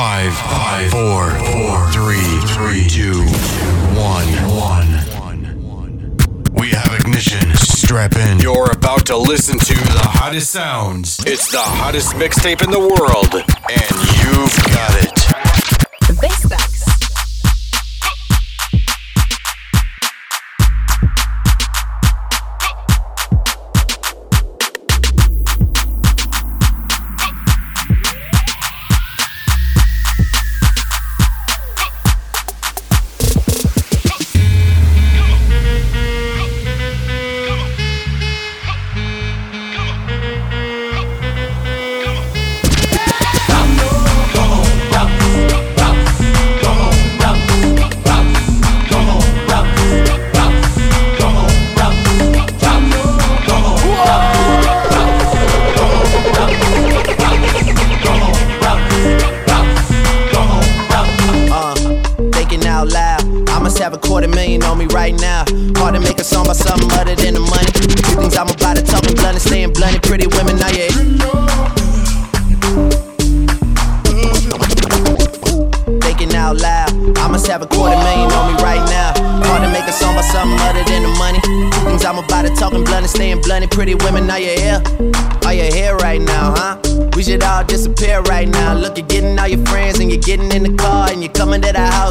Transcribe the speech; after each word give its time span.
Five, 0.00 0.32
five, 0.34 0.90
four, 0.90 1.28
four, 1.28 1.90
three, 1.92 2.40
three, 2.54 2.88
two, 2.88 3.22
one, 4.00 4.26
one. 4.56 4.88
We 6.54 6.70
have 6.70 6.98
ignition. 6.98 7.54
Strap 7.56 8.16
in. 8.16 8.38
You're 8.38 8.70
about 8.70 9.04
to 9.08 9.18
listen 9.18 9.58
to 9.58 9.74
the 9.74 10.00
hottest 10.02 10.52
sounds. 10.52 11.18
It's 11.26 11.52
the 11.52 11.60
hottest 11.60 12.14
mixtape 12.14 12.62
in 12.62 12.70
the 12.70 12.78
world, 12.80 13.34
and 13.34 13.90
you've 14.22 14.56
got 14.72 14.94
it. 15.04 16.69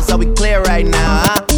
Bitches 0.10 1.49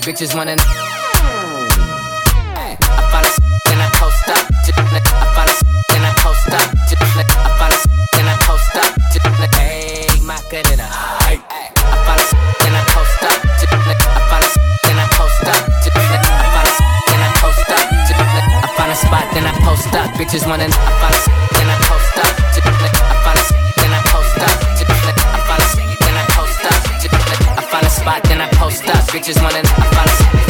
Bitches 0.00 0.34
wanna. 0.34 0.56
I 0.56 0.64
find 3.12 3.26
a, 3.26 3.30
then 3.68 3.80
I 3.80 3.88
post 3.94 4.28
up. 4.28 4.38
I 4.40 5.28
find 5.36 5.50
a, 5.50 5.54
then 5.92 6.04
I 6.04 6.12
post 6.16 6.48
up. 6.48 6.56
I 6.56 7.52
find 7.60 7.72
a, 7.72 7.76
then 8.16 8.26
I 8.26 8.34
post 8.40 8.76
up. 8.76 8.90
Hey, 9.54 10.08
Macarena. 10.24 10.88
I 10.90 11.36
find 12.06 12.20
a, 12.20 12.24
then 12.64 12.74
I 12.74 12.82
post 12.88 13.22
up. 13.22 13.38
I 13.44 14.24
find 14.30 14.44
a, 14.44 14.48
then 14.88 14.98
I 14.98 15.06
post 15.12 15.44
up. 15.44 15.68
I 15.68 16.00
find 16.48 16.68
a, 16.68 16.74
then 17.06 17.20
I 17.20 17.30
post 17.36 17.68
up. 17.68 17.84
I 18.64 18.72
find 18.76 18.90
a 18.90 18.96
spot, 18.96 19.26
then 19.34 19.44
I 19.46 19.52
post 19.60 19.94
up. 19.94 20.08
Bitches 20.16 20.46
wanna. 20.48 20.64
I 20.64 20.68
find 20.98 21.14
a, 21.14 21.20
then 21.58 21.68
I 21.68 21.76
post 21.84 22.18
up. 22.18 22.39
Spot, 28.10 28.22
then 28.24 28.40
I 28.40 28.48
post 28.54 28.88
up. 28.88 29.04
Bitches 29.12 29.40
wanna. 29.42 29.62
Find 29.62 30.10
I 30.10 30.16
post 30.20 30.49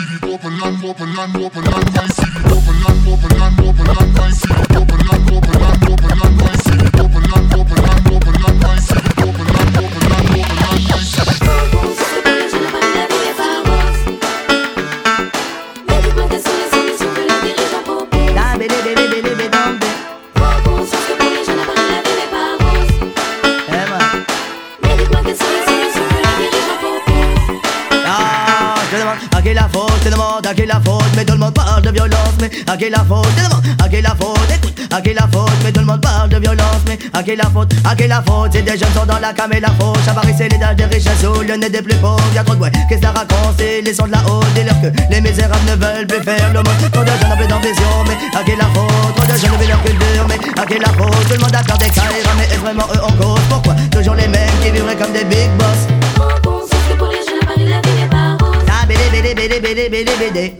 open 0.00 0.58
land, 0.58 0.82
my 0.84 0.94
city. 0.96 1.12
Open 1.12 1.12
land, 1.12 1.34
open 1.36 1.64
land, 1.64 1.96
open 1.96 2.21
qui 32.76 32.88
la 32.90 33.04
faute, 33.04 33.26
qui 33.90 34.00
la 34.00 34.10
faute, 34.10 34.38
écoute, 34.54 34.88
à 34.90 35.00
qui 35.00 35.12
la 35.12 35.28
faute, 35.32 35.50
mais 35.64 35.72
tout 35.72 35.80
le 35.80 35.86
monde 35.86 36.00
parle 36.00 36.28
de 36.30 36.38
violence, 36.38 36.82
mais 36.86 36.98
à 37.12 37.22
qui 37.22 37.36
la 37.36 37.44
faute, 37.44 37.74
qui 37.98 38.06
la 38.06 38.22
faute, 38.22 38.52
si 38.52 38.62
des 38.62 38.78
jeunes 38.78 38.92
sont 38.94 39.06
dans 39.06 39.18
la 39.18 39.32
cam 39.32 39.52
et 39.52 39.60
la 39.60 39.68
faute, 39.78 39.98
Chavary 40.04 40.32
c'est 40.36 40.48
l'étage 40.48 40.76
des 40.76 40.84
riches 40.84 41.04
sous 41.20 41.42
le 41.42 41.56
nez 41.56 41.68
des 41.68 41.82
plus 41.82 41.96
pauvres, 41.96 42.22
y'a 42.34 42.42
trop 42.42 42.54
de 42.54 42.60
ouais, 42.60 42.70
qu'est-ce 42.88 43.00
que 43.00 43.06
ça 43.06 43.12
raconte, 43.12 43.56
c'est 43.58 43.82
les 43.82 43.92
sons 43.92 44.06
de 44.06 44.12
la 44.12 44.22
haute, 44.26 44.46
dis-leur 44.54 44.80
que 44.80 44.88
les 45.10 45.20
misérables 45.20 45.66
ne 45.68 45.76
veulent 45.76 46.06
plus 46.06 46.22
faire 46.22 46.48
le 46.48 46.60
monde, 46.60 46.90
trop 46.92 47.02
de 47.02 47.08
jeunes 47.08 47.32
ont 47.32 47.36
plus 47.36 47.46
d'ambition, 47.46 47.92
mais 48.06 48.38
à 48.38 48.42
qui 48.42 48.56
la 48.56 48.66
faute, 48.66 49.14
trop 49.16 49.26
de 49.26 49.38
jeunes 49.38 49.54
oublient 49.54 49.68
leur 49.68 49.82
culture, 49.82 50.26
mais 50.28 50.62
à 50.62 50.66
qui 50.66 50.78
la 50.78 50.88
faute, 50.88 51.28
tout 51.28 51.34
le 51.34 51.40
monde 51.40 51.54
a 51.54 51.62
peur 51.62 51.78
des 51.78 51.90
carrières, 51.90 52.34
mais 52.38 52.44
est-ce 52.44 52.60
vraiment 52.60 52.86
eux 52.94 53.02
en 53.02 53.12
cause, 53.12 53.40
pourquoi, 53.50 53.74
toujours 53.90 54.14
les 54.14 54.28
mêmes 54.28 54.56
qui 54.62 54.70
vivraient 54.70 54.96
comme 54.96 55.12
des 55.12 55.24
big 55.24 55.50
boss, 55.58 55.88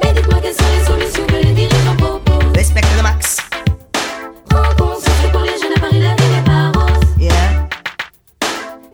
Mais 0.02 0.12
dites-moi 0.12 0.40
quelles 0.42 0.54
sont 0.54 0.64
les 0.76 0.84
solutions 0.84 1.26
que 1.26 1.34
les 1.34 1.52
dirigeants. 1.52 1.81
Respecte 2.54 2.88
le 2.96 3.02
max, 3.02 3.38
Prends 4.48 4.74
conscience 4.78 5.16
que 5.24 5.28
pour 5.30 5.40
les 5.42 5.58
jeunes 5.60 5.72
à 5.76 5.80
Paris 5.80 6.00
la 6.00 6.14
vie 6.14 6.30
n'est 6.30 6.42
pas 6.44 6.78
rose. 6.78 7.00
yeah. 7.18 7.32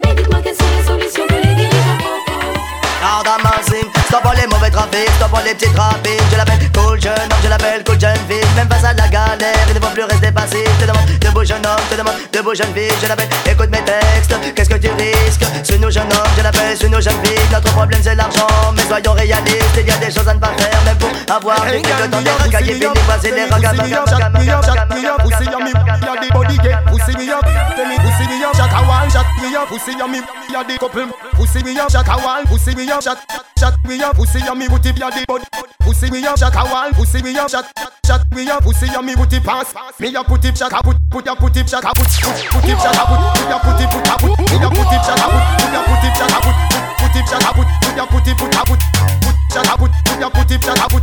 Mais 0.04 0.14
dites-moi 0.14 0.40
quelles 0.42 0.54
sont 0.56 0.64
les 0.76 0.86
solutions 0.86 1.26
que 1.26 1.34
les 1.34 1.54
dirigeants 1.54 1.98
proposent? 1.98 3.42
Mercy, 3.44 3.84
stop 4.06 4.24
les 4.36 4.46
mauvais 4.46 4.70
trafics, 4.70 5.10
stop 5.16 5.30
les 5.44 5.54
petits 5.54 5.72
trafics. 5.72 6.22
Je 6.32 6.36
l'appelle 6.36 6.58
cool 6.74 7.00
jeune 7.00 7.12
homme, 7.12 7.38
je 7.42 7.48
l'appelle 7.48 7.84
cool 7.84 8.00
jeune 8.00 8.16
fille. 8.28 8.42
Même 8.56 8.68
face 8.68 8.84
à 8.84 8.92
la 8.94 9.06
galère, 9.08 9.54
il 9.68 9.74
ne 9.74 9.80
faut 9.80 9.92
plus 9.92 10.04
rester 10.04 10.32
passif. 10.32 10.64
Je 10.80 10.84
te 10.86 10.90
demande 10.90 11.06
de 11.20 11.28
beaux 11.30 11.44
jeunes 11.44 11.66
hommes, 11.66 11.82
je 11.90 11.94
te 11.94 12.00
demande 12.00 12.14
de 12.32 12.40
beaux 12.40 12.54
jeunes 12.54 12.72
filles. 12.74 12.92
Je 13.02 13.06
l'appelle, 13.06 13.28
écoute 13.50 13.70
mes 13.70 13.82
textes, 13.84 14.34
qu'est-ce 14.54 14.70
que 14.70 14.76
tu 14.78 14.88
risques 15.28 15.44
Suis 15.64 15.78
nous 15.78 15.90
jeunes 15.90 16.12
hommes, 16.12 16.32
je 16.36 16.42
l'appelle, 16.42 16.76
suis 16.76 16.88
nous 16.88 17.00
jeunes 17.00 17.20
filles. 17.24 17.48
Notre 17.52 17.70
problème 17.72 18.00
c'est 18.02 18.14
l'argent, 18.14 18.46
mais 18.74 18.82
soyons 18.82 19.12
réalistes. 19.12 19.76
Il 19.76 19.86
y 19.86 19.90
a 19.90 19.96
des 19.96 20.10
choses 20.10 20.28
à 20.28 20.34
ne 20.34 20.40
pas 20.40 20.52
faire, 20.56 20.80
même 20.84 20.96
pour 20.96 21.10
avoir 21.34 21.56
fric, 21.66 21.86
le 21.86 22.10
temps 22.10 22.22
des 22.22 22.30
racailles 22.30 22.74
fini. 22.74 22.86
Voici 23.06 23.30
les 23.30 23.44
ragas, 23.44 23.72
Pussy 23.72 23.90
me 23.90 23.96
up, 23.96 24.08
shut 24.08 24.32
me 24.34 24.50
up, 24.50 24.64
shut 24.64 24.88
me 24.90 25.06
up. 25.06 25.18
Pussy 25.22 25.46
on 25.54 25.64
me, 25.64 25.72
ya 25.72 26.14
the 26.20 26.28
body 26.32 26.56
get. 26.58 26.78
Pussy 26.86 27.12
me 27.18 27.30
up, 27.30 27.44
tell 27.76 27.86
me 27.86 27.96
pussy 27.96 28.17
me 28.28 28.44
up, 28.44 28.54
shut 28.54 28.70
a 28.70 28.80
wall, 28.84 29.08
shut 29.08 29.26
me 29.40 29.54
up. 29.56 29.68
Pussy 29.68 29.92
on 30.00 30.12
me, 30.12 30.20
ya 30.52 30.62
the 30.62 30.76
couple. 30.78 31.08
Pussy 31.34 31.62
me 31.64 31.78
up, 31.78 31.90
shut 31.90 32.06
a 32.06 32.16
wall. 32.20 32.44
Pussy 32.44 32.74
me 32.76 32.84
up, 32.90 33.02
shut, 33.02 33.18
shut 33.58 33.74
me 33.84 34.00
up. 34.02 34.16
Pussy 34.16 34.40
on 34.44 34.58
me, 34.58 34.68
booty 34.68 34.92
ya 34.96 35.10
the 35.10 35.24
body. 35.26 35.44
Pussy 35.80 36.10
me 36.10 36.24
up, 36.26 36.36
shut 36.38 36.54
a 36.54 36.62
wall. 36.68 36.92
Pussy 36.92 37.22
me 37.22 37.36
up, 37.38 37.48
shut, 37.48 37.66
shut 38.06 38.22
me 38.34 38.48
up. 38.50 38.62
Pussy 38.62 38.86
on 38.94 39.04
me, 39.04 39.16
booty 39.16 39.40
pass. 39.40 39.74
Me 39.98 40.08
ya 40.12 40.22
put 40.22 40.44
it, 40.44 40.56
shut 40.56 40.72
a 40.72 40.82
put, 40.82 40.96
put 41.10 41.26
ya 41.26 41.34
put 41.34 41.56
it, 41.56 41.68
shut 41.68 41.84
a 41.84 41.90
put, 41.96 42.08
put, 42.20 42.36
put 42.52 42.64
it, 42.68 42.78
shut 42.78 42.96
a 42.96 43.02
put. 43.08 43.20
Me 43.40 43.44
ya 43.48 43.58
put 43.58 43.80
it, 43.80 43.88
put 43.88 44.08
a 44.08 44.14
put. 44.20 44.32
Me 44.38 44.56
ya 44.60 44.68
put 44.68 44.92
it, 44.92 45.02
shut 45.02 45.18
a 45.18 45.26
put. 45.32 45.44
Me 45.58 45.66
ya 45.72 45.80
put 45.88 46.04
it, 46.04 46.14
shut 46.16 46.32
a 46.32 46.38
put, 46.44 46.56
put, 46.68 46.84
put 47.00 47.16
it, 47.16 47.26
shut 47.28 47.44
a 47.44 47.50
put. 47.56 47.66
Me 47.66 47.90
ya 47.96 48.04
put 48.06 48.28
it, 48.28 48.36
put 48.36 48.54
a 48.54 48.62
put, 48.68 48.80
put, 49.24 49.36
shut 49.52 49.68
a 49.68 49.74
put. 49.80 49.90
Me 50.06 50.14
ya 50.20 50.28
put 50.28 50.50
it, 50.52 50.60
shut 50.62 50.78
a 50.78 50.86
put. 50.88 51.02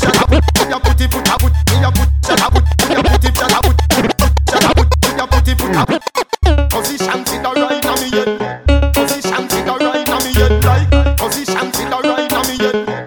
Shut 0.00 0.16
a 0.16 0.24
put. 0.28 0.44
Me 0.54 0.70
ya 0.70 0.78
put 0.78 1.00
it, 1.00 1.10
put 1.10 1.28
a 1.28 1.34
put. 1.38 1.52
Me 1.70 1.76
ya 1.82 1.90
put, 1.90 2.08
shut 2.24 2.40
a 2.40 2.46
put. 2.50 2.64
Me 2.88 2.94
ya 2.94 3.02
put 3.02 3.24
it, 3.24 3.34
shut 3.34 3.52
a 3.52 3.58
put. 3.62 4.43
A 5.46 5.54
put. 5.56 5.72
Put. 5.86 6.70
Position 6.70 7.24
right 7.52 7.86
on 7.86 8.00
me 8.00 8.10
head. 8.10 8.94
Position 8.94 9.50
sit 9.50 9.68
a 9.68 9.76
right 9.76 10.08
on 10.08 10.24
me 10.24 10.32
head 10.32 10.64
like. 10.64 11.16
Position 11.18 11.72
sit 11.74 11.92
a 11.92 12.00
right 12.00 12.32
on 12.32 12.48
me 12.48 12.56
head. 12.56 13.03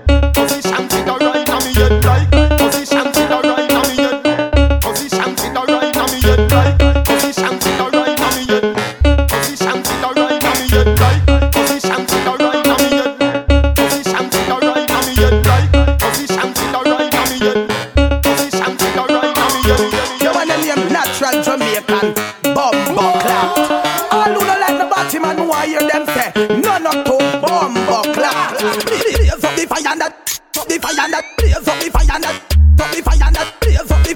Say 26.77 26.83
None 26.83 26.97
of 26.97 27.05
two 27.05 27.17
Bumbo 27.41 28.13
Clap 28.13 28.59
Blaze 28.85 29.31
up 29.33 29.55
the 29.55 29.65
fire 29.67 29.91
and 29.91 30.01
that 30.01 30.41
Up 30.57 30.67
the 30.67 30.79
fire 30.79 31.05
and 31.05 31.13
that 31.13 31.25
Blaze 31.37 31.67
up 31.67 31.79
the 31.79 31.89
fire 31.89 32.15
and 32.15 32.23
that 32.23 32.35
Up 32.79 32.91
the 32.91 33.01
fire 33.01 33.27
and 33.27 33.35
that 33.35 33.53
Blaze 33.61 33.91
up 33.91 34.03
the 34.03 34.15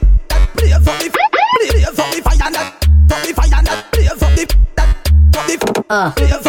Blaze 0.55 0.73
up 0.73 0.83
the 0.99 1.09
Blaze 1.59 1.99
up 1.99 2.11
the 2.11 2.21
fire 2.21 2.45
and 2.45 2.55
that 2.55 2.73
Up 3.11 3.21
the 3.25 3.33
fire 3.33 3.57
and 3.57 3.67
that 3.67 3.91
Blaze 3.91 4.11
up 4.11 4.35
the 4.35 4.45
that 4.75 4.89
Up 5.37 5.47
the 5.47 5.85
uh. 5.89 6.11
Blaze 6.15 6.40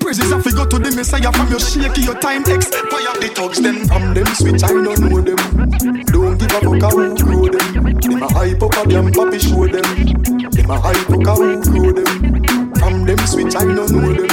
Praises 0.00 0.30
have 0.32 0.44
go 0.44 0.64
to 0.64 0.78
the 0.78 0.90
messiah 0.96 1.32
from 1.32 1.48
your 1.48 1.60
shaky, 1.60 2.02
your 2.02 2.18
time 2.18 2.42
expire. 2.42 3.12
The 3.20 3.28
thugs 3.34 3.60
them 3.60 3.84
from 3.86 4.14
them 4.14 4.26
switch, 4.34 4.62
I 4.64 4.68
don't 4.68 5.00
know 5.00 5.20
them. 5.20 5.36
Don't 6.08 6.38
give 6.38 6.52
a 6.52 6.60
fuck 6.60 6.82
how 6.82 6.96
who 6.96 7.14
grow 7.16 7.48
them. 7.48 8.00
Them 8.00 8.22
a 8.22 8.28
hype 8.32 8.62
up 8.62 8.76
a 8.76 8.88
damn 8.88 9.12
papi 9.12 9.38
show 9.40 9.68
them. 9.68 9.84
Them 10.50 10.70
a 10.70 10.80
hype 10.80 11.10
up 11.10 11.26
a 11.26 11.34
who 11.36 11.60
grow 11.62 11.92
them. 11.92 12.74
From 12.80 13.04
them 13.04 13.18
switch, 13.26 13.54
I 13.56 13.64
don't 13.64 13.90
know 13.92 14.12
them. 14.12 14.28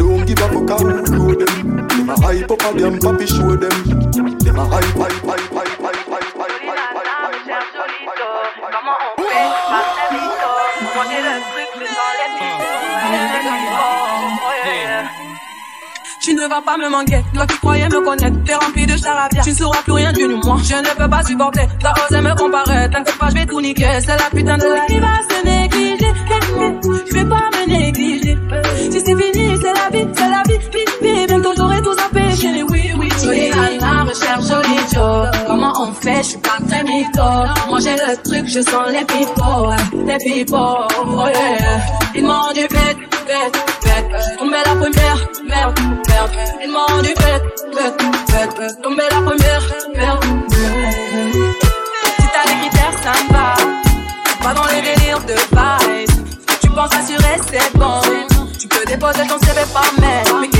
Don't 0.00 0.24
give 0.26 0.40
a 0.40 0.48
fuck 0.48 0.68
how 0.68 0.80
who 0.80 1.04
grow 1.04 1.34
them. 1.34 1.88
Them 1.88 2.08
a 2.08 2.20
hype 2.20 2.50
up 2.50 2.62
a 2.64 2.78
damn 2.78 2.96
papi 2.98 3.26
show 3.28 3.56
them. 3.56 3.76
Them 4.40 4.58
a 4.58 4.64
hype, 4.64 4.96
hype, 4.96 5.20
hype, 5.28 5.52
hype. 5.52 5.80
Moi 10.92 11.04
j'ai 11.08 11.22
le 11.22 11.34
truc, 11.52 11.70
je 11.76 11.84
dans 11.84 12.12
les 12.18 14.09
Tu 16.20 16.34
ne 16.34 16.46
vas 16.46 16.60
pas 16.60 16.76
me 16.76 16.90
manquer. 16.90 17.24
Toi 17.32 17.46
qui 17.46 17.56
croyais 17.58 17.88
me 17.88 18.00
connaître, 18.04 18.36
t'es 18.44 18.54
rempli 18.54 18.84
de 18.84 18.94
charabia. 18.94 19.42
Tu 19.42 19.50
ne 19.50 19.54
sauras 19.54 19.82
plus 19.82 19.92
rien 19.92 20.12
du 20.12 20.26
moi. 20.28 20.58
Je 20.62 20.74
ne 20.74 20.94
peux 20.94 21.08
pas 21.08 21.22
supporter. 21.24 21.66
T'as 21.80 21.94
osé 21.94 22.20
me 22.20 22.34
comparer. 22.36 22.90
T'inquiète 22.90 23.18
pas, 23.18 23.28
je 23.30 23.34
vais 23.34 23.46
tout 23.46 23.60
niquer. 23.60 23.88
C'est 24.00 24.18
la 24.18 24.28
putain 24.30 24.58
de 24.58 24.64
la 24.64 24.84
qui 24.86 24.98
va 24.98 25.18
se 25.30 25.44
négliger. 25.46 26.12
Je 27.08 27.14
vais 27.14 27.24
pas 27.24 27.48
me 27.52 27.66
négliger. 27.68 28.38
Si 28.90 29.00
c'est 29.00 29.16
fini, 29.16 29.56
c'est 29.62 29.72
la 29.72 29.88
vie, 29.90 30.08
c'est 30.14 30.28
la 30.28 30.42
vie. 30.46 30.58
Bibi, 31.00 31.26
bientôt 31.26 31.52
j'aurai 31.56 31.80
tout 31.80 31.96
empêché. 31.98 32.62
Oui, 32.68 32.92
oui, 32.98 33.08
jolie 33.22 33.50
Anna, 33.52 34.04
recherche 34.04 34.46
joli 34.46 34.76
Joe. 34.92 35.30
Comment 35.46 35.72
on 35.80 35.92
fait? 35.94 36.18
Je 36.18 36.28
suis 36.28 36.38
pas 36.38 36.58
très 36.68 36.84
mytho. 36.84 37.22
Manger 37.70 37.96
le 37.96 38.16
truc, 38.22 38.46
je 38.46 38.60
sens 38.60 38.88
les 38.90 39.04
pipos. 39.06 39.70
Les 40.06 40.18
pipos, 40.18 40.56
oh 40.56 41.26
yeah. 41.28 41.80
Ils 42.14 42.24
m'ont 42.24 42.52
du 42.54 42.60
bête, 42.68 42.98
bête 43.26 43.79
bête, 44.02 44.38
tombé 44.38 44.56
la 44.64 44.74
première, 44.74 45.28
merde, 45.48 45.78
merde, 46.08 46.30
il 46.62 46.70
m'a 46.70 46.84
rendu 46.86 47.08
bête, 47.08 47.42
bête, 47.74 48.58
bête, 48.58 48.82
tombé 48.82 49.02
la 49.10 49.20
première, 49.20 49.62
merde, 49.94 50.24
merde. 50.60 50.94
Si 52.18 52.26
t'as 52.32 52.50
les 52.50 52.68
critères, 52.68 52.94
ça 53.02 53.12
me 53.22 53.32
va, 53.32 53.54
pas 54.42 54.54
dans 54.54 54.66
les 54.74 54.82
délires 54.82 55.20
de 55.20 55.54
Paris. 55.54 56.06
Tu 56.62 56.68
penses 56.70 56.94
assurer, 56.94 57.40
c'est 57.50 57.76
bon, 57.76 58.00
tu 58.58 58.68
peux 58.68 58.84
déposer 58.86 59.26
ton 59.26 59.38
CV 59.38 59.60
par 59.72 59.92
mail. 60.00 60.59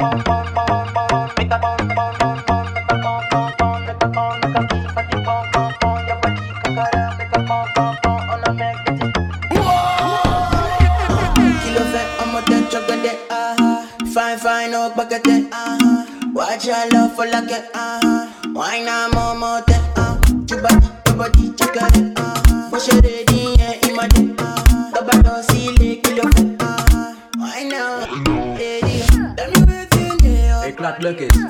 creo 31.15 31.29
que... 31.29 31.40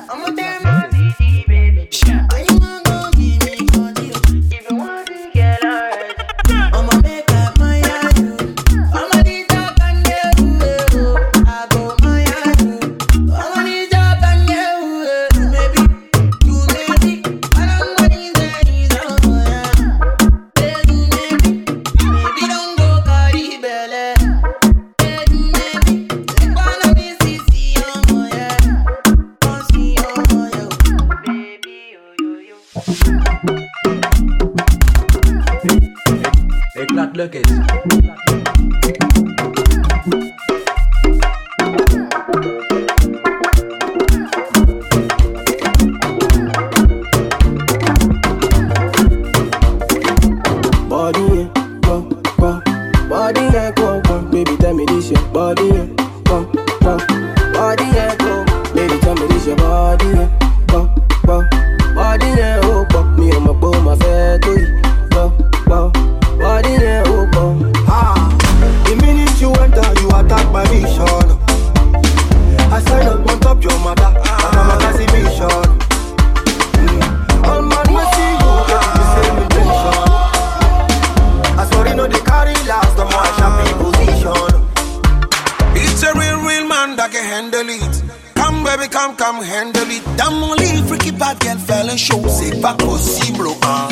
baby, 88.64 88.88
come, 88.88 89.14
come, 89.16 89.42
handle 89.42 89.90
it. 89.90 90.02
Dans 90.16 90.30
mon 90.32 90.54
lit, 90.54 90.82
freaky 90.86 91.12
bad 91.12 91.36
girl, 91.42 91.58
fais 91.58 91.84
le 91.84 91.96
show. 91.96 92.22
C'est 92.28 92.60
pas 92.60 92.74
possible, 92.74 93.46
oh, 93.46 93.56
hein. 93.64 93.88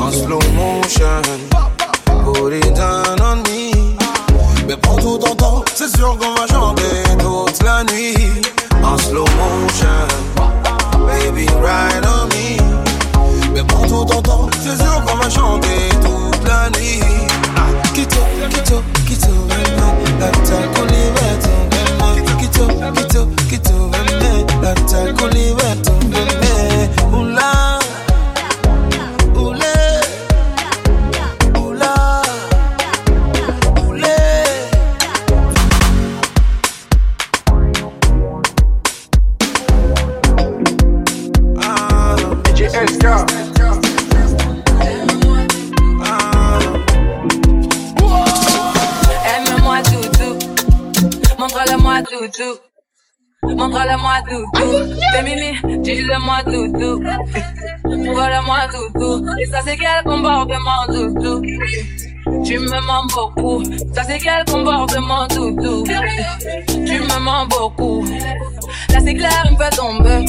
En 0.00 0.10
slow 0.10 0.40
motion, 0.54 1.22
put 2.24 2.52
it 2.54 2.74
down 2.74 3.20
on 3.20 3.36
me. 3.36 3.96
Mais 4.66 4.76
prends 4.76 4.96
tout 4.96 5.18
ton 5.18 5.34
temps, 5.34 5.64
c'est 5.74 5.94
sûr 5.96 6.16
qu'on 6.18 6.34
va 6.34 6.46
chanter 6.46 7.02
toute 7.18 7.62
la 7.62 7.84
nuit. 7.84 8.42
En 8.82 8.96
slow 8.98 9.24
motion, 9.24 10.06
baby, 11.06 11.46
ride 11.46 12.06
on 12.06 12.26
me. 12.26 13.52
Mais 13.54 13.64
prends 13.64 13.86
tout 13.86 14.04
ton 14.04 14.22
temps, 14.22 14.48
c'est 14.62 14.76
sûr 14.82 15.04
qu'on 15.04 15.16
va 15.16 15.30
chanter 15.30 15.88
toute 16.00 16.48
la 16.48 16.70
nuit. 16.78 17.00
Ah, 17.56 17.88
quitte, 17.94 18.16
quitte, 18.50 18.72
kulibata 24.74 25.12
kulibata 25.12 25.90
mbembe 25.92 26.62
doule-moi 51.64 52.02
tout, 52.02 52.28
tout. 52.28 52.71
Montre-le-moi 53.44 54.22
doudou. 54.30 54.94
Fais 55.12 55.22
mimi, 55.22 55.78
dis-le-moi 55.82 56.42
doudou. 56.46 57.00
Montre-le-moi 57.84 58.58
doudou. 58.72 59.26
Et 59.40 59.46
ça 59.46 59.60
c'est 59.64 59.76
quel 59.76 60.04
comportement 60.04 60.86
doudou? 60.88 61.42
Tu 62.44 62.58
me 62.58 62.86
mens 62.86 63.06
beaucoup. 63.12 63.62
Ça 63.94 64.02
c'est 64.04 64.18
quel 64.18 64.44
comportement 64.44 65.26
doudou? 65.26 65.84
Tu 65.84 67.00
me 67.00 67.18
mens 67.20 67.46
beaucoup. 67.46 68.04
Là 68.90 68.98
c'est 69.04 69.14
clair, 69.14 69.44
il 69.46 69.52
me 69.52 69.56
fait 69.56 69.76
tomber. 69.76 70.24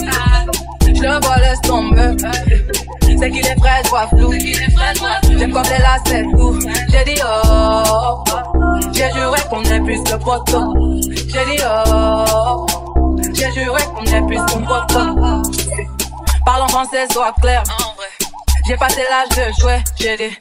Je 0.88 1.02
le 1.02 1.26
vois, 1.26 1.38
laisse 1.38 1.62
tomber. 1.62 2.18
C'est 3.02 3.30
qu'il 3.30 3.46
est 3.46 3.60
frais, 3.60 3.82
toi 3.86 4.08
flou. 4.08 4.32
J'aime 5.38 5.52
quand 5.54 5.62
t'es 5.62 5.80
là, 5.80 5.98
c'est 6.06 6.24
tout. 6.24 6.60
J'ai 6.90 7.14
dit 7.14 7.22
oh. 7.24 8.24
J'ai 8.92 9.12
juré 9.14 9.40
qu'on 9.50 9.64
est 9.64 9.80
plus 9.82 10.02
que 10.04 10.16
poteau. 10.16 10.74
J'ai 11.12 11.46
dit 11.46 11.64
oh. 11.64 12.66
J'ai 13.44 13.52
juré 13.62 13.82
qu'on 13.94 14.06
est 14.06 14.26
plus 14.26 14.38
qu'un 14.38 14.62
poteau. 14.62 15.44
Parle 16.46 16.62
en 16.62 16.68
français, 16.70 17.06
sois 17.12 17.34
clair. 17.42 17.62
J'ai 18.66 18.78
passé 18.78 19.02
l'âge 19.10 19.28
de 19.36 19.62
jouer. 19.62 19.80
J'ai 20.00 20.16
dit, 20.16 20.38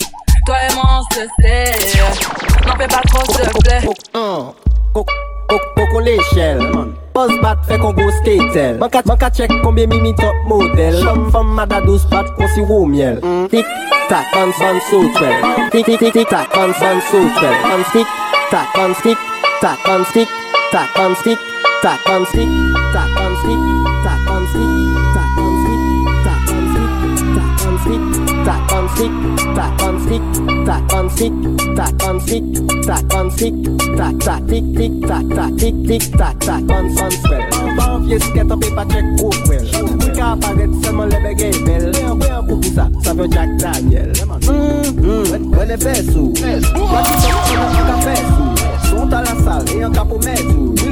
toi 0.46 0.54
et 0.70 0.74
moi 0.74 0.84
on 1.00 1.14
se 1.14 1.20
sait. 1.40 1.98
N'en 2.64 2.76
fais 2.76 2.86
pas 2.86 3.00
trop, 3.08 3.24
s'il 3.32 3.44
te 3.44 3.58
plaît. 3.58 3.80
Coco 4.94 6.00
l'échelle 6.00 6.60
Buzz 7.12 7.40
bat 7.42 7.56
fait 7.66 7.78
qu'on 7.78 7.92
go 7.92 8.10
skatel 8.10 8.78
Man 8.78 8.88
ka, 8.88 9.02
man 9.04 9.18
ka 9.18 9.28
check 9.30 9.50
combien 9.62 9.86
mimi 9.86 10.14
top 10.14 10.34
model 10.46 11.02
Femme 11.04 11.30
femme 11.30 11.52
mada 11.52 11.80
douce 11.82 12.06
bat 12.06 12.24
qu'on 12.38 12.48
si 12.48 12.60
au 12.60 12.86
miel 12.86 13.20
Tic 13.50 13.66
tac 14.08 14.26
on 14.34 14.50
son 14.52 14.80
so 14.90 15.08
twel 15.18 15.34
Tic 15.70 15.84
tic 15.84 15.98
tic 15.98 16.12
tic 16.12 16.28
tac 16.28 16.48
on 16.56 16.72
son 16.72 17.00
so 17.10 17.18
twel 17.38 17.54
On 17.64 17.84
stick 17.90 18.06
tac 18.50 18.68
on 18.78 18.94
stick 18.94 19.18
tac 19.60 19.78
on 19.88 20.04
stick 20.06 20.28
tac 20.70 20.88
on 20.98 21.14
stick 21.16 21.38
tap 21.82 21.98
on 22.06 22.24
stick, 22.26 22.48
tap 22.92 23.10
on 23.18 23.36
stick, 23.42 23.58
tap 24.04 24.30
on 24.30 24.46
stick, 24.46 24.70
tap 25.14 25.38
on 25.38 25.54
stick, 25.62 25.82
tap 26.24 27.52
on 27.58 27.78
stick, 27.82 28.02
tap 28.46 28.72
on 28.72 28.88
stick, 28.88 29.12
tap 29.56 29.82
on 29.82 29.98
stick, 29.98 30.22
tap 30.64 30.92
on 30.92 31.10
stick, 31.10 31.32
tap 31.74 32.02
on 32.04 32.06
stick, 32.06 32.06
tap 32.06 32.06
on 32.06 32.20
stick, 32.20 32.44
tap 32.86 33.14
on 33.14 33.30
stick, 33.30 33.54
tap 33.96 34.14
tap 34.20 34.42
tick 34.46 34.64
tick 34.76 34.92
tap 35.08 35.24
tap 35.34 35.50
tick 35.58 35.74
tick 35.88 36.02
tap 36.16 36.38
tap 36.38 36.62
on 36.70 36.86
sunspread. 36.94 37.50
Pan 37.76 38.06
fye 38.06 38.18
sket 38.18 38.52
an 38.52 38.60
pepa 38.60 38.84
chek 38.84 39.04
koukwel 39.18 39.64
Mwen 39.96 40.14
ka 40.16 40.32
aparet 40.32 40.72
seman 40.84 41.10
lebe 41.10 41.34
gey 41.38 41.52
bel 41.66 41.90
Le 41.90 42.02
an 42.04 42.18
kwe 42.20 42.30
an 42.30 42.46
koukou 42.46 42.74
sa, 42.76 42.86
sa 43.02 43.14
vyo 43.16 43.26
Jack 43.26 43.50
Daniel 43.58 44.12
Mwen 44.46 45.70
e 45.70 45.78
fesou 45.82 46.30
Mwen 46.30 46.62
ki 46.62 47.14
sa 47.22 47.32
mwen 47.48 47.66
an 47.66 47.86
ka 47.90 47.96
fesou 48.06 48.48
Sont 48.90 49.14
a 49.16 49.22
la 49.24 49.36
sal, 49.42 49.64
e 49.72 49.82
an 49.82 49.94
ka 49.96 50.04
pou 50.04 50.20
mesou 50.22 50.91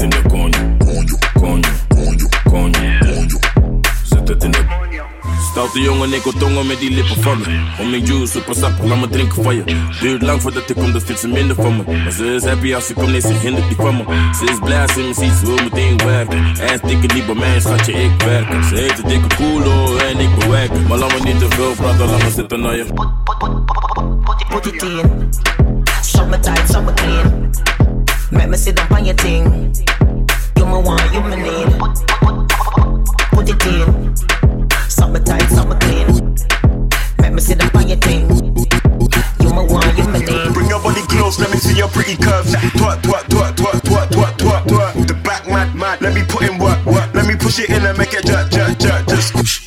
tiene 0.00 0.22
coño. 0.22 0.80
Stoute 5.50 5.80
jongen, 5.80 6.12
ik 6.12 6.22
tongen 6.38 6.66
met 6.66 6.78
die 6.78 6.90
lippen 6.90 7.22
van 7.22 7.38
me. 7.38 7.60
Om 7.78 7.90
mijn 7.90 8.04
juice, 8.04 8.26
super 8.26 8.54
sap, 8.54 8.72
laat 8.84 9.00
me 9.00 9.08
drinken 9.08 9.42
van 9.42 9.54
je. 9.54 9.64
Duurt 10.00 10.22
lang 10.22 10.42
voordat 10.42 10.70
ik 10.70 10.76
kom, 10.76 10.92
dat 10.92 11.02
vindt 11.02 11.20
ze 11.20 11.28
minder 11.28 11.56
van 11.56 11.76
me. 11.76 11.82
Maar 12.02 12.12
ze 12.12 12.24
is 12.24 12.44
happy 12.44 12.74
als 12.74 12.86
ze 12.86 12.94
komt, 12.94 13.10
nee, 13.10 13.20
ze 13.20 13.32
hindert 13.32 13.68
die 13.68 13.76
van 13.76 13.96
me. 13.96 14.04
Ze 14.38 14.44
is 14.44 14.58
blij 14.58 14.82
als 14.82 14.92
ze 14.92 15.00
me 15.00 15.14
ziet, 15.14 15.32
ze 15.32 15.46
wil 15.46 15.64
meteen 15.64 15.96
werken. 15.96 16.44
En 16.60 16.80
dikke 16.86 17.14
niet 17.14 17.26
bij 17.26 17.34
mij, 17.34 17.60
schatje, 17.60 17.92
ik 17.92 18.22
werk. 18.22 18.64
Ze 18.64 18.74
heet 18.74 18.96
de 18.96 19.02
dikke 19.06 19.36
koelo 19.36 19.96
en 19.96 20.18
ik 20.18 20.34
bewerken. 20.38 20.86
Maar 20.86 20.98
laat 20.98 21.18
me 21.18 21.32
niet 21.32 21.38
te 21.38 21.46
veel 21.48 21.72
praten, 21.74 22.06
laat 22.06 22.22
me 22.22 22.30
zitten 22.30 22.60
naar 22.60 22.76
je. 22.76 22.84
Put 24.48 24.66
it 24.66 24.82
in. 24.82 25.28
Shove 26.04 26.28
me 26.28 26.40
tight, 26.40 26.70
shove 26.70 26.84
me 26.84 26.92
clean. 26.94 27.69
Make 28.32 28.48
me 28.48 28.56
sit 28.56 28.76
down 28.76 28.92
on 28.92 29.04
your 29.04 29.14
thing. 29.16 29.74
You 30.56 30.64
me 30.64 30.78
want, 30.82 31.12
you 31.12 31.20
me 31.20 31.36
need. 31.36 31.68
Put 33.32 33.48
it 33.50 33.66
in. 33.66 34.14
Me 35.10 35.18
tight, 35.18 35.50
me 35.66 35.74
clean. 35.80 36.06
Make 37.18 37.32
me 37.32 37.40
sit 37.40 37.58
down 37.58 37.70
on 37.74 37.88
your 37.88 37.96
thing. 37.96 38.28
You 39.40 39.50
me 39.50 39.64
want, 39.66 39.98
you 39.98 40.06
me 40.06 40.20
need. 40.20 40.54
Bring 40.54 40.68
your 40.68 40.80
body 40.80 41.02
close, 41.08 41.40
let 41.40 41.50
me 41.50 41.56
see 41.56 41.76
your 41.76 41.88
pretty 41.88 42.16
curves. 42.16 42.54
Twerk, 42.54 43.02
twerk, 43.02 43.24
twerk, 43.26 43.56
twerk, 43.56 43.80
twerk, 43.80 44.08
twerk, 44.08 44.36
twerk, 44.36 44.64
twerk. 44.66 45.06
The 45.08 45.14
back 45.14 45.48
mad, 45.48 45.74
mad. 45.74 46.00
Let 46.00 46.14
me 46.14 46.22
put 46.22 46.42
in 46.42 46.58
work, 46.58 46.84
work. 46.86 47.12
Let 47.12 47.26
me 47.26 47.34
push 47.34 47.58
it 47.58 47.70
in 47.70 47.84
and 47.84 47.98
make 47.98 48.14
it 48.14 48.24
jerk, 48.26 48.50
jerk, 48.50 48.78
jerk. 48.78 49.08
Just 49.08 49.59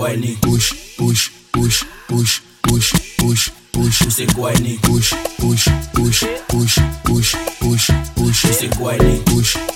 push. 0.00 0.08
Guarni. 0.08 0.36
Push, 0.40 0.96
push, 0.96 1.30
push, 1.52 1.84
push, 2.08 2.40
push, 2.62 2.92
push, 3.18 3.50
push. 3.72 4.02
Você 4.04 4.26
guarni. 4.26 4.78
Push, 4.82 5.14
push, 5.38 5.68
push, 5.92 6.24
push, 6.48 6.78
push, 7.08 7.34
push, 7.60 7.90
push. 8.16 8.46
Você 8.46 8.68
guarni. 8.78 9.18
Push, 9.24 9.54
push, 9.54 9.56
push, 9.56 9.69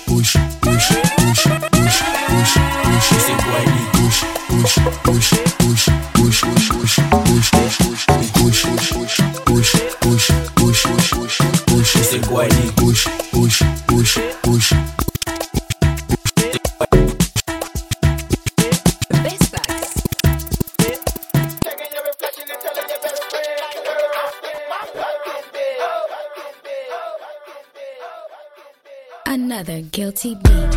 OTB. 30.15 30.74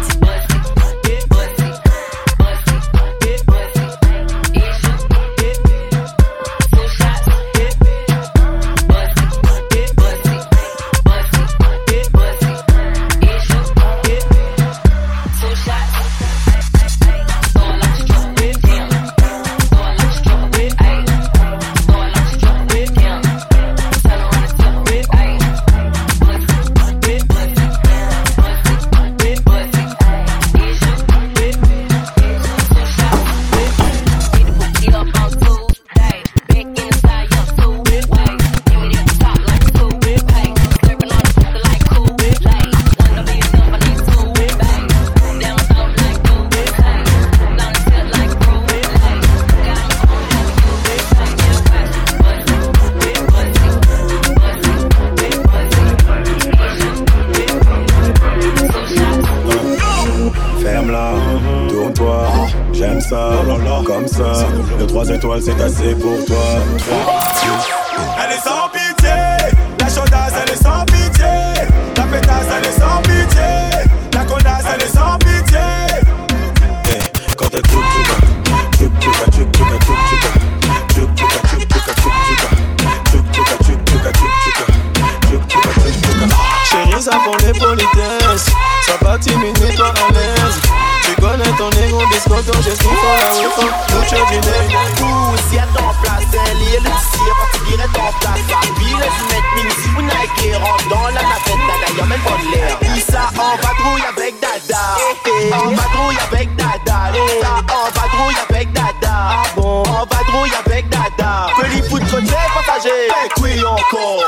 On 105.41 105.71
vadrouille 105.71 106.19
avec 106.31 106.57
dada. 106.57 107.13
Issa, 107.15 107.63
on 107.71 107.91
vadrouille 108.01 108.37
avec 108.49 108.73
dada. 108.73 108.93
Ah 109.11 109.43
bon, 109.55 109.83
on 109.87 110.05
vadrouille 110.15 110.53
avec 110.67 110.89
dada. 110.89 111.47
Les 111.73 111.83
foutre 111.83 112.11
côté 112.11 112.35
passager. 112.55 113.09
Oui, 113.41 113.63
encore. 113.65 114.28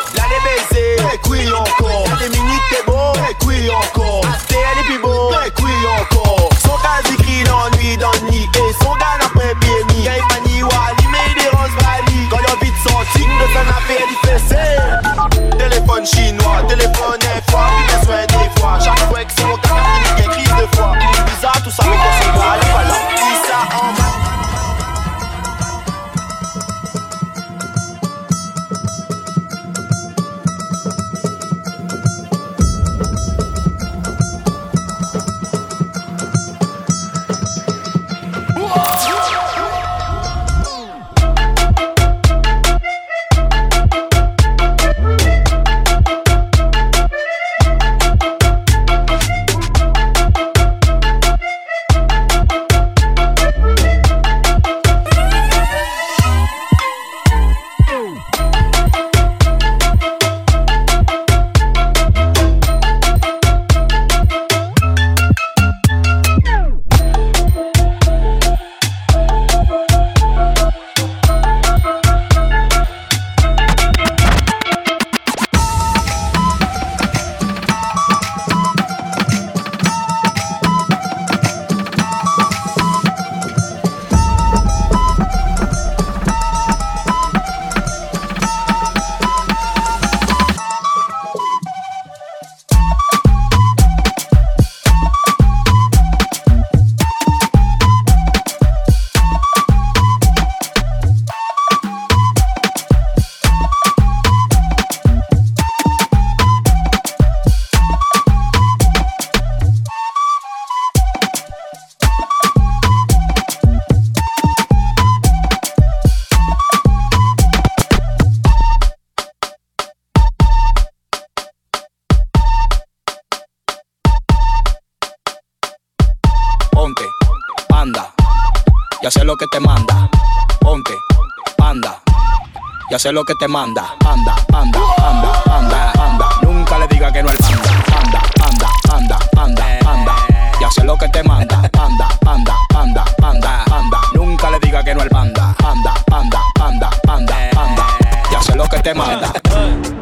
Sé 133.00 133.12
lo 133.12 133.24
que 133.24 133.34
te 133.36 133.48
manda. 133.48 133.96
Anda, 134.04 134.34
anda, 134.52 134.78
anda, 134.98 135.42
anda, 135.46 135.92
anda. 135.92 136.28
Nunca 136.42 136.78
le 136.78 136.86
diga 136.88 137.10
que 137.10 137.22
no 137.22 137.30
el 137.30 137.38
manda. 137.40 137.70
Anda, 137.96 138.20
anda, 138.44 138.68
anda, 138.92 139.18
anda, 139.38 139.78
anda. 139.90 140.14
Ya 140.60 140.70
sé 140.70 140.84
lo 140.84 140.98
que 140.98 141.08
te 141.08 141.22
manda. 141.22 141.62
Anda, 141.78 142.08
anda, 142.26 142.54
anda, 142.76 143.04
anda, 143.22 143.64
anda. 143.72 144.00
Nunca 144.12 144.50
le 144.50 144.58
diga 144.60 144.84
que 144.84 144.94
no 144.94 145.00
el 145.00 145.10
manda. 145.10 145.56
Anda, 145.64 145.94
anda, 146.12 146.40
anda, 146.60 146.90
anda, 147.08 147.36
anda. 147.56 147.86
Ya 148.30 148.42
sé 148.42 148.54
lo 148.54 148.64
que 148.68 148.78
te 148.80 148.92
manda. 148.92 149.32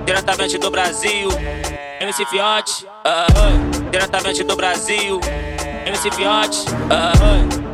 Diretamente 0.04 0.58
do 0.58 0.68
Brasil, 0.68 1.28
MC 2.00 2.24
Fiote. 2.26 2.84
ah, 3.04 3.26
diretamente 3.92 4.42
do 4.42 4.56
Brasil, 4.56 5.20
MC 5.86 6.10
Fiote. 6.10 6.58
ah, 6.90 7.12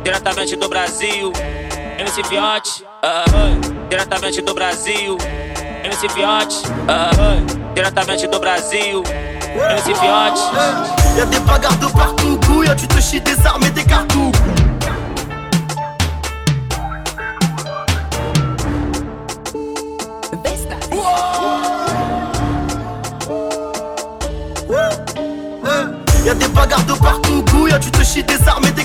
diretamente 0.03 0.55
do 0.55 0.69
Brasil, 0.69 1.33
MC 1.97 2.23
Fiote. 2.25 2.85
Ah, 3.85 3.89
diretamente 3.89 4.41
do 4.41 4.53
Brasil, 4.53 5.17
MC 5.83 6.09
Fiote. 6.09 6.55
ah, 6.87 7.09
diretamente 7.73 8.27
do 8.27 8.39
Brasil, 8.39 9.03
MC 9.55 9.93
Fiote. 9.95 10.39
Y'a 11.17 11.25
des 11.25 11.39
bagarres 11.39 11.77
de 11.77 11.87
partout, 11.87 12.39
couille, 12.47 12.67
tu 12.77 12.87
te 12.87 12.99
chies 12.99 13.21
des 13.21 13.45
armes 13.45 13.63
et 13.63 13.71
des 13.71 13.83
cartouches. 13.83 14.35
Y'a 26.25 26.33
des 26.33 26.47
bagarres 26.47 26.85
de 26.85 26.93
partout, 26.93 27.43
couille, 27.51 27.71
tu 27.79 27.91
te 27.91 28.03
chies 28.03 28.23
des 28.23 28.47
armes 28.47 28.65
et 28.65 28.71
des 28.71 28.84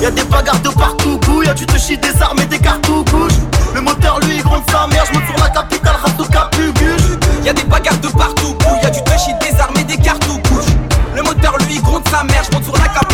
Y'a 0.00 0.10
des 0.10 0.24
bagarres 0.24 0.60
de 0.60 0.70
partout, 0.70 1.20
couille, 1.26 1.46
tu 1.54 1.66
te 1.66 1.76
chies 1.76 1.98
des 1.98 2.22
armes 2.22 2.38
et 2.40 2.46
des 2.46 2.58
cartouches. 2.58 3.38
Le 3.74 3.82
moteur 3.82 4.18
lui 4.20 4.38
gronde 4.38 4.62
sa 4.70 4.86
mère, 4.86 5.04
je 5.06 5.12
monte 5.12 5.26
sur 5.26 5.44
la 5.44 5.50
capitale, 5.50 5.96
reste 6.02 6.20
au 6.20 6.24
capugus. 6.24 7.18
Y'a 7.44 7.52
des 7.52 7.64
bagarres 7.64 7.98
de 7.98 8.08
partout, 8.08 8.56
y'a 8.82 8.88
du 8.88 9.02
touchy, 9.04 9.32
des 9.40 9.60
armes 9.60 9.76
et 9.78 9.84
des 9.84 9.98
cartouches. 9.98 10.72
Le 11.14 11.22
moteur 11.22 11.58
lui 11.68 11.78
gronde 11.80 12.08
sa 12.08 12.24
mère, 12.24 12.42
je 12.48 12.56
monte 12.56 12.64
sur 12.64 12.76
la 12.78 12.88
capitale, 12.88 13.09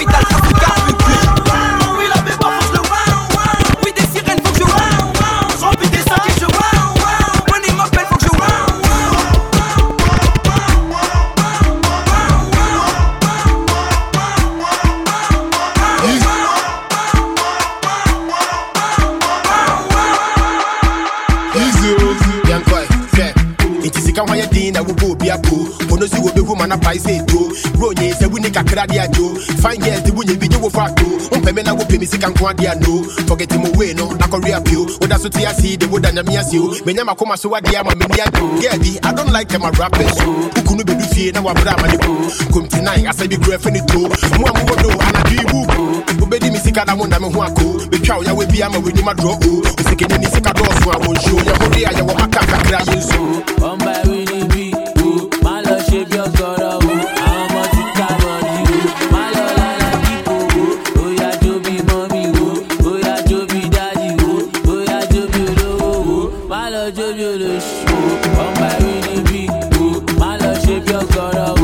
ma 26.87 26.93
na 26.93 26.93
pae 26.93 26.99
sɛ 26.99 27.21
ɛto 27.21 27.39
bronye 27.79 28.13
sɛ 28.15 28.27
wone 28.31 28.51
kakra 28.51 28.87
de 28.87 28.99
adwo 28.99 29.37
fine 29.61 29.81
girls 29.81 30.03
de 30.03 30.11
wonya 30.13 30.35
bi 30.39 30.47
wo 30.63 30.69
fa 30.71 30.89
to 30.95 31.05
wompɛ 31.31 31.55
me 31.55 31.63
na 31.63 31.75
wopɛ 31.75 31.99
me 31.99 32.07
sika 32.07 32.29
nko 32.31 32.51
ade 32.51 32.67
ano 32.67 33.03
forget 33.27 33.53
mo 33.59 33.69
wei 33.77 33.93
no 33.95 34.11
na 34.13 34.27
kɔwe 34.27 34.55
apio 34.55 34.87
woda 35.01 35.19
so 35.19 35.29
te 35.29 35.45
ase 35.45 35.77
de 35.77 35.87
woda 35.87 36.11
nyame 36.13 36.39
ase 36.39 36.55
o 36.59 36.71
menya 36.85 37.05
makoma 37.05 37.37
so 37.37 37.51
wadeɛ 37.51 37.81
ama 37.81 37.91
m'ani 37.95 38.21
agye 38.21 38.61
girl 38.61 38.79
bi 38.79 38.99
i 39.03 39.13
don't 39.13 39.33
like 39.33 39.51
my 39.59 39.71
rappers 39.71 40.15
woku 40.55 40.77
no 40.77 40.85
bɛdu 40.85 41.07
fie 41.15 41.33
na 41.33 41.41
wabrɛ 41.43 41.75
ama 41.77 41.89
ne 41.89 41.99
ku 41.99 42.13
komti 42.53 42.81
nine 42.83 43.07
asɛ 43.11 43.29
bi 43.29 43.37
kura 43.37 43.59
fɛ 43.59 43.73
ne 43.73 43.81
to 43.87 43.99
mo 44.39 44.47
a 44.47 44.53
mowɔ 44.53 44.83
do 44.83 44.89
anadwe 44.91 45.43
wu 45.53 45.67
wobɛdi 46.23 46.53
me 46.53 46.59
sika 46.59 46.85
na 46.87 46.95
wonda 46.95 47.19
me 47.21 47.29
ho 47.33 47.43
ako 47.43 47.65
bɛtwa 47.91 48.17
wo 48.19 48.23
yɛwɔ 48.25 48.53
bi 48.53 48.63
ama 48.63 48.79
w'anim 48.79 49.09
adorɔ 49.11 49.35
o 49.35 49.63
osikani 49.83 50.19
ne 50.21 50.27
sika 50.31 50.51
dɔɔso 50.53 50.89
a 50.95 50.99
wɔnsuo 51.03 51.41
yɛhode 51.43 51.83
a 51.83 51.91
yɛwɔ 51.99 52.15
maka 52.21 52.41
kakra 52.47 52.79
yɛ 52.79 52.95
nsuo 52.97 53.61
One 53.61 53.79
by 53.79 54.03
Winnie 54.05 54.26
Joby 67.17 67.45
lo, 67.45 67.59
oh, 67.59 68.21
one 68.37 68.55
by 68.61 68.77
Winnie 68.85 69.23
B, 69.25 69.49
oh, 69.81 70.05
my 70.19 70.37
love 70.37 70.61
shape 70.63 70.87
your 70.87 71.03
girl, 71.07 71.56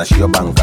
One 0.00 0.06
in 0.06 0.14
a 0.14 0.18
show 0.18 0.59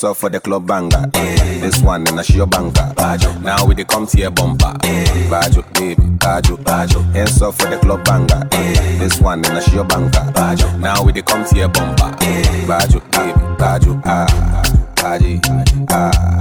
Hands 0.00 0.12
up 0.12 0.16
for 0.16 0.30
the 0.30 0.40
club 0.40 0.66
banger. 0.66 1.10
Eh. 1.12 1.60
This 1.60 1.82
one 1.82 2.08
in 2.08 2.18
a 2.18 2.24
show 2.24 2.46
banker. 2.46 2.94
Now 3.42 3.66
we 3.66 3.74
dey 3.74 3.84
come 3.84 4.06
to 4.06 4.18
your 4.18 4.30
bumper. 4.30 4.74
Eh. 4.82 5.04
Bajo, 5.28 5.60
baby, 5.74 6.00
bajo, 6.16 6.56
bajo. 6.56 7.02
Hands 7.12 7.42
up 7.42 7.52
for 7.54 7.66
the 7.68 7.76
club 7.76 8.02
banger. 8.06 8.48
Eh. 8.52 8.98
This 8.98 9.20
one 9.20 9.44
in 9.44 9.54
a 9.54 9.60
show 9.60 9.84
banker. 9.84 10.24
Now 10.78 11.04
we 11.04 11.12
dey 11.12 11.20
come 11.20 11.44
to 11.44 11.54
your 11.54 11.68
bumper. 11.68 12.16
Bajo, 12.66 13.00
baby, 13.12 13.40
bajo, 13.60 14.00
ah, 14.06 14.26
baji, 14.96 15.38
ah, 15.44 15.64
ah, 15.90 15.92
ah, 15.92 16.10
ah 16.14 16.39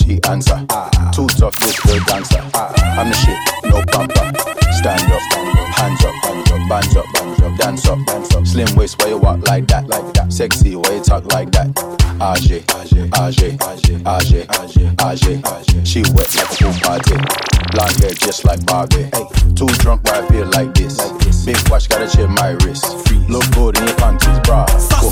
she 0.00 0.20
answer. 0.28 0.58
Too 1.12 1.26
tough, 1.38 1.56
this 1.56 1.78
girl 1.80 1.98
dancer. 2.06 2.42
I'm 2.98 3.08
the 3.08 3.16
shit, 3.16 3.38
no 3.70 3.82
pamper. 3.92 4.26
Stand 4.72 5.12
up, 5.12 5.22
hands 5.76 6.04
up, 6.04 6.14
bands 6.68 6.96
up, 6.96 7.06
dance 7.58 7.86
up, 7.86 7.98
dance 8.06 8.34
up. 8.34 8.46
Slim 8.46 8.74
waist, 8.76 9.00
why 9.00 9.08
you 9.08 9.18
walk 9.18 9.46
like 9.46 9.66
that, 9.68 9.88
like 9.88 10.12
that? 10.14 10.32
Sexy, 10.32 10.76
why 10.76 10.94
you 10.94 11.00
talk 11.02 11.24
like 11.32 11.50
that? 11.52 11.68
AJ, 12.20 12.64
AJ, 12.66 13.10
AJ, 13.10 13.58
AJ. 13.58 14.46
Aj 15.00 15.16
aj 15.16 15.86
she 15.86 16.02
wet 16.14 16.34
like 16.36 16.50
a 16.50 16.54
pool 16.54 16.72
party. 16.82 17.16
Blonde 17.72 17.98
hair 18.00 18.14
just 18.14 18.44
like 18.44 18.64
Barbie. 18.66 19.08
Too 19.54 19.66
drunk, 19.80 20.04
why 20.04 20.20
I 20.20 20.28
feel 20.28 20.46
like 20.46 20.74
this? 20.74 20.96
Big 21.44 21.56
watch, 21.68 21.88
gotta 21.88 22.08
check 22.08 22.28
my 22.28 22.50
wrist. 22.62 22.84
Look 23.28 23.44
good 23.52 23.78
in 23.78 23.86
your 23.86 23.96
panties, 23.96 24.38
bra. 24.40 24.66
Go 25.00 25.10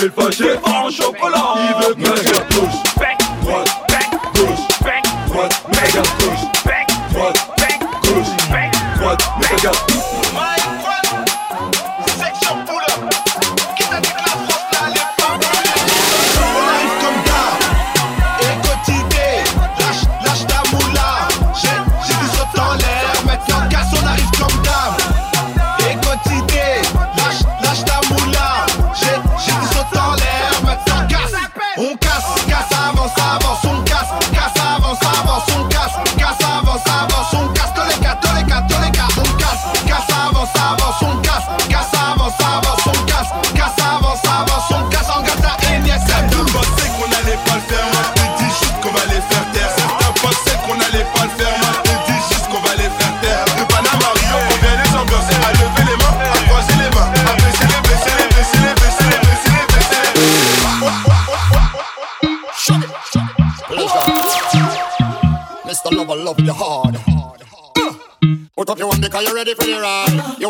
fait 0.00 0.06
le 0.06 0.12
fâché 0.12 0.44
en 0.64 0.90
chocolat. 0.90 1.54
Il 1.56 1.86
veut 1.86 1.94
que 1.94 2.16
je 2.16 2.40
touche. 2.54 2.94
Back, 2.96 3.18
droite, 3.42 3.68
gauche, 4.34 4.68
back, 4.82 5.04
droite, 5.28 5.64
méga 5.68 6.02
gauche, 6.18 6.64
back, 6.64 6.88
droite, 7.12 7.38
gauche, 8.02 8.50
back, 8.50 8.72
droite, 8.98 9.22
méga 9.38 9.70
gauche. 9.70 9.99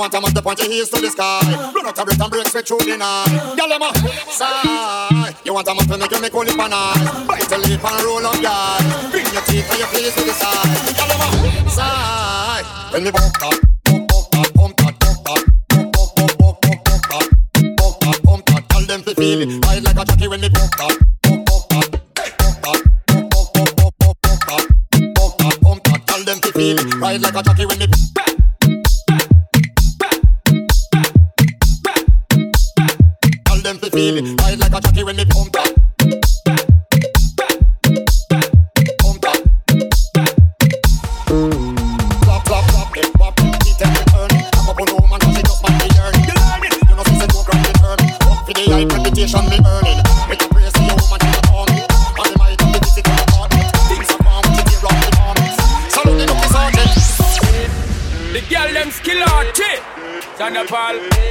want 0.01 0.14
a 0.14 0.20
man 0.20 0.32
to 0.32 0.40
point 0.40 0.59
your 0.59 0.70
heels 0.70 0.88
to 0.88 0.98
the 0.98 1.11
sky. 1.11 1.40
Run 1.74 1.86
out 1.86 1.98
of 1.98 2.07
breath 2.07 2.20
and 2.20 2.30
break 2.30 2.48
sweat 2.48 2.66
through 2.66 2.78
the 2.78 2.96
night. 2.96 3.28
Girl, 3.55 3.68
them 3.68 3.82
a 3.82 3.92
sigh. 4.32 5.36
You 5.44 5.53
want 5.53 5.68
a 5.68 5.74
man 5.74 5.86
to 5.86 5.98
make 5.98 6.11
you 6.11 6.20
make 6.22 6.34
only 6.34 6.57
pan 6.57 6.72
eyes. 6.72 7.26
Bite 7.28 7.53
a 7.53 7.59
lip 7.59 7.84
and 7.84 8.05
roll 8.05 8.24
up, 8.24 8.40
guy. 8.40 9.11
Bring 9.11 9.26
your 9.28 9.42
teeth 9.42 9.68
and 9.68 9.78
your 9.78 9.88
face 9.88 10.14
to 10.14 10.24
the 10.24 10.32
side. 10.32 10.96
Girl, 10.96 11.09
them 11.09 11.66
a 11.66 11.70
sigh. 11.70 12.62
When 12.92 13.05
me 13.05 13.11
walk 13.11 13.42
up. 13.42 13.60
feel 33.91 34.16
it. 34.18 34.41
Ride 34.41 34.59
like 34.59 34.72
a 34.72 34.80
jockey 34.80 35.05
when 35.05 35.18
it 35.18 35.28
pump 35.28 35.57
up. 35.59 35.89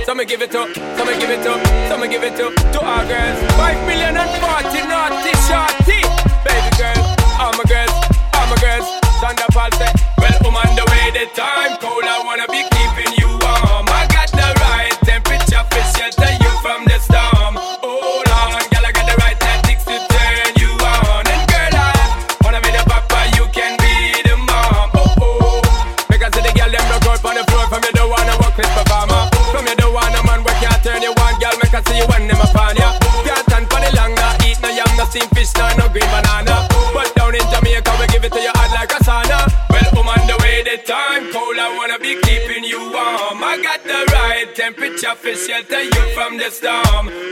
Some 0.10 0.26
give 0.26 0.41
it 0.41 0.55
up, 0.55 0.68
some 0.74 1.20
give 1.20 1.30
it 1.30 1.45
up, 1.45 1.68
some 1.88 2.10
give 2.10 2.24
it 2.24 2.41
up 2.41 2.55
to 2.55 2.84
our 2.84 3.05
girls. 3.05 3.51
Five 3.53 3.86
million 3.86 4.18
and 4.18 4.41
forty 4.41 4.82
naughty 4.88 5.38
shots. 5.47 5.79
shelter 45.50 45.82
you 45.82 46.14
from 46.14 46.38
the 46.38 46.50
storm. 46.52 47.29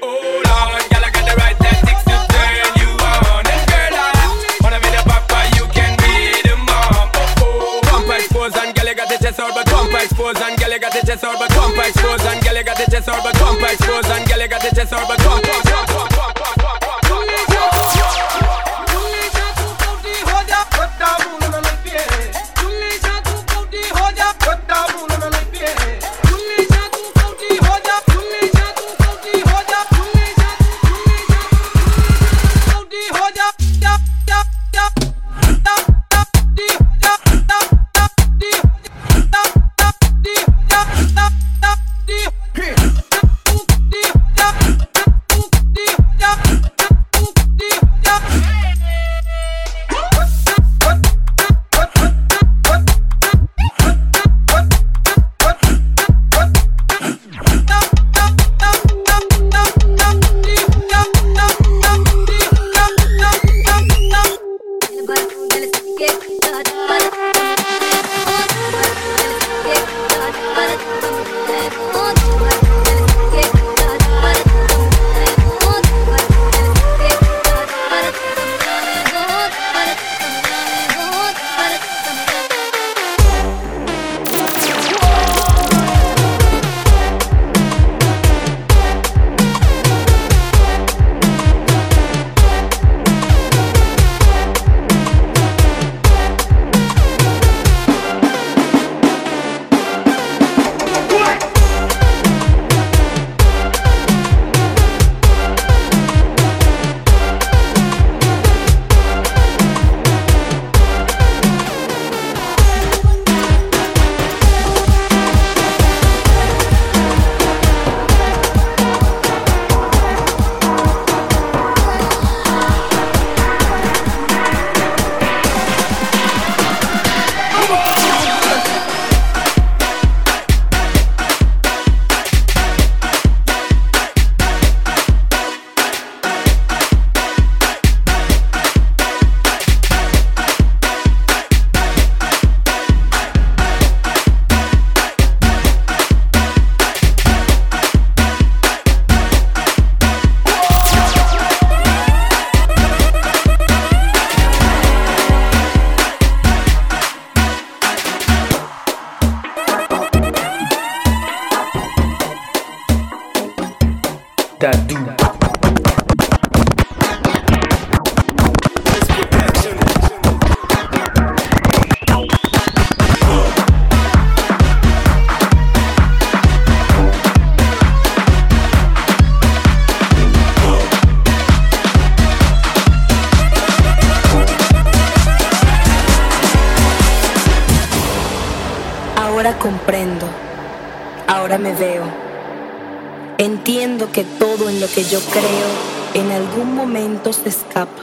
Que 194.98 195.04
yo 195.04 195.20
creo 195.20 195.68
en 196.16 196.32
algún 196.32 196.74
momento 196.74 197.32
se 197.32 197.50
escapa 197.50 198.02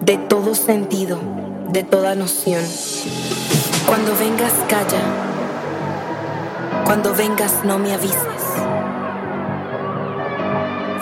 de 0.00 0.16
todo 0.16 0.54
sentido, 0.54 1.18
de 1.68 1.82
toda 1.82 2.14
noción. 2.14 2.64
Cuando 3.86 4.16
vengas, 4.16 4.54
calla. 4.70 5.02
Cuando 6.86 7.14
vengas, 7.14 7.62
no 7.62 7.78
me 7.78 7.92
avises. 7.92 8.42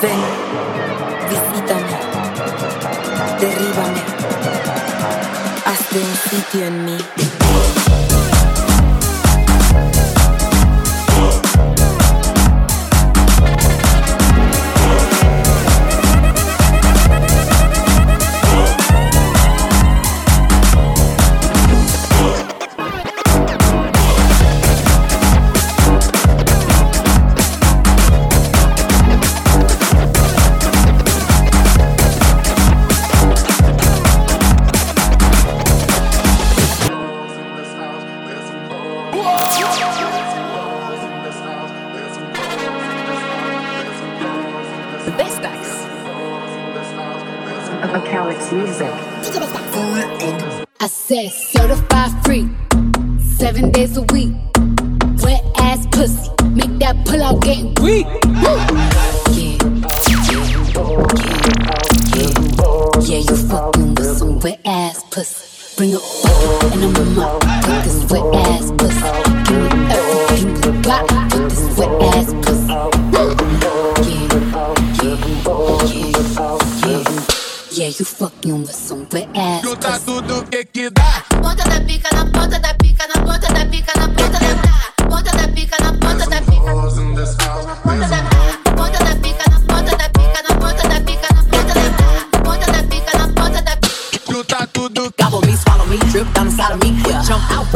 Ven, 0.03 0.23
visítame, 1.31 1.97
derríbame, 3.39 4.03
haz 5.67 5.93
un 5.93 6.31
sitio 6.31 6.67
en 6.67 6.85
mí. 6.85 7.36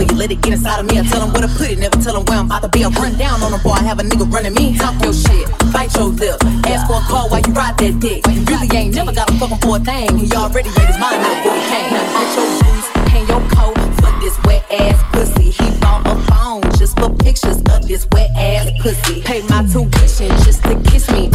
You, 0.09 0.17
let 0.17 0.31
it 0.31 0.41
get 0.41 0.53
inside 0.55 0.81
of 0.81 0.87
me. 0.87 0.99
I 0.99 1.03
tell 1.03 1.21
them 1.21 1.33
where 1.33 1.43
to 1.43 1.49
put 1.49 1.71
it, 1.71 1.79
never 1.79 1.99
tell 1.99 2.15
them 2.15 2.25
where 2.25 2.39
I'm 2.39 2.47
about 2.47 2.63
to 2.63 2.69
be. 2.69 2.85
I 2.85 2.89
run 2.89 3.19
down 3.19 3.43
on 3.43 3.51
them, 3.51 3.61
boy, 3.63 3.73
I 3.73 3.83
have 3.83 3.99
a 3.99 4.03
nigga 4.03 4.31
running 4.33 4.55
me. 4.55 4.79
Talk 4.79 5.03
your 5.03 5.13
shit, 5.13 5.49
bite 5.73 5.95
your 5.97 6.09
lip. 6.09 6.41
Ask 6.65 6.87
for 6.87 6.97
a 6.97 7.05
call 7.11 7.29
while 7.29 7.41
you 7.41 7.53
ride 7.53 7.77
that 7.79 8.01
dick. 8.01 8.25
You 8.27 8.41
really 8.45 8.69
ain't 8.77 8.95
never 8.95 9.13
got 9.13 9.31
a 9.31 9.35
fucking 9.35 9.59
for 9.59 9.77
a 9.77 9.81
thing. 9.81 10.17
He 10.17 10.33
already 10.33 10.71
made 10.71 10.89
his 10.89 10.99
mind 10.99 11.21
up 11.21 11.37
before 11.43 11.59
he 11.59 11.65
came. 11.69 11.91
Now 11.93 12.07
get 12.17 12.31
your 12.39 12.49
boots, 12.63 12.89
hang 13.13 13.27
your 13.29 13.43
coat 13.53 13.77
for 14.01 14.13
this 14.23 14.37
wet 14.45 14.65
ass 14.71 14.99
pussy. 15.13 15.51
He 15.51 15.67
bought 15.81 16.07
a 16.07 16.15
phone 16.31 16.63
just 16.79 16.99
for 16.99 17.11
pictures 17.11 17.59
of 17.75 17.87
this 17.87 18.07
wet 18.13 18.31
ass 18.37 18.71
pussy. 18.81 19.23
Pay 19.23 19.43
my 19.49 19.67
tuition 19.67 20.31
just 20.47 20.63
to 20.65 20.79
kiss 20.89 21.11
me 21.11 21.29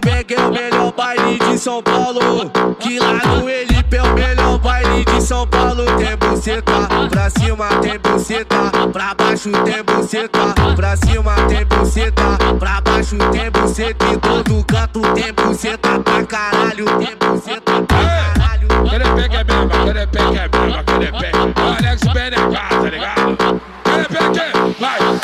do 0.00 0.08
é 0.08 0.46
o 0.46 0.52
melhor 0.52 0.92
baile 0.92 1.38
de 1.38 1.58
São 1.58 1.82
Paulo. 1.82 2.50
Que 2.80 2.98
lá 2.98 3.14
no 3.26 3.48
Elipe 3.48 3.96
é 3.96 4.02
o 4.02 4.14
melhor 4.14 4.58
baile 4.58 5.04
de 5.04 5.20
São 5.22 5.46
Paulo. 5.46 5.84
Tem 5.96 6.16
buceta, 6.16 6.72
pra 7.10 7.30
cima 7.30 7.68
tem 7.80 7.98
buceta, 7.98 8.88
pra 8.92 9.14
baixo 9.14 9.50
tem 9.64 9.82
buceta, 9.82 10.54
pra 10.74 10.96
cima 10.96 11.34
tem 11.48 11.64
buceta, 11.66 12.22
pra 12.58 12.80
baixo 12.80 13.16
tem 13.30 13.50
buceta. 13.50 14.06
Em 14.06 14.18
todo 14.18 14.64
canto 14.64 15.00
tem 15.14 15.32
buceta 15.32 16.00
pra 16.00 16.24
caralho, 16.24 16.84
tem 16.98 17.16
buceta 17.16 17.82
pra 17.82 18.04
caralho. 18.04 18.68
Querepec 18.90 19.36
é 19.36 19.44
mesmo, 19.44 19.84
Querepec 19.84 20.24
é 20.24 20.48
mesmo, 20.48 21.54
Olha 21.56 21.86
é 21.86 21.88
Alex 21.88 22.02
Benegá, 22.12 22.68
tá 22.68 22.90
ligado? 22.90 23.60
Querepec, 23.84 24.38
é 24.38 24.52
vai! 24.80 25.23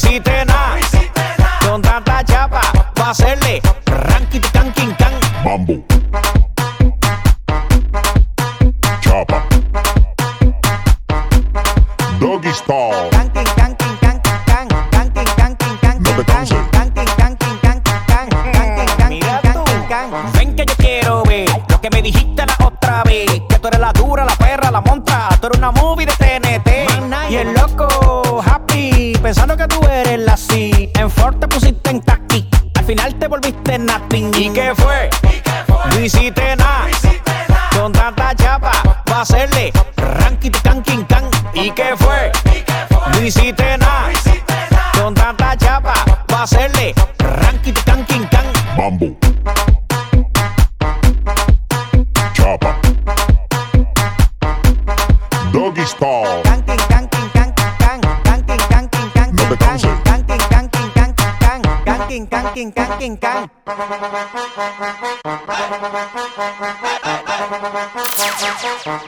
hiciste 0.00 0.44
nada. 0.46 0.76
No 0.76 1.38
na. 1.38 1.70
Con 1.70 1.82
tanta 1.82 2.24
chapa, 2.24 2.60
va 2.98 3.06
a 3.06 3.10
hacerle 3.10 3.60
ranking, 3.86 4.40
can, 4.52 4.72
can. 4.72 5.12
Mambo. 5.44 5.89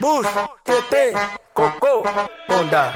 Bus, 0.00 0.26
TT, 0.64 1.14
Coco, 1.54 2.02
Honda. 2.48 2.92